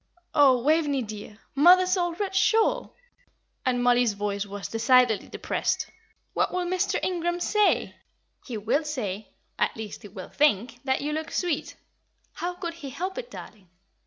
"Oh, 0.33 0.63
Waveney, 0.63 1.03
dear, 1.03 1.37
mother's 1.53 1.95
old 1.95 2.19
red 2.19 2.33
shawl!" 2.35 2.95
and 3.63 3.83
Mollie's 3.83 4.13
voice 4.13 4.47
was 4.47 4.67
decidedly 4.67 5.27
depressed. 5.29 5.91
"What 6.33 6.51
will 6.51 6.65
Mr. 6.65 6.99
Ingram 7.03 7.39
say?" 7.39 7.93
"He 8.43 8.57
will 8.57 8.83
say 8.83 9.27
at 9.59 9.75
least, 9.77 10.01
he 10.01 10.07
will 10.07 10.29
think 10.29 10.79
that 10.85 11.01
you 11.01 11.13
look 11.13 11.29
sweet. 11.29 11.75
How 12.33 12.55
could 12.55 12.73
he 12.73 12.89
help 12.89 13.19
it, 13.19 13.29
darling? 13.29 13.69